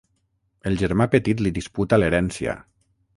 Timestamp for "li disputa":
1.47-1.99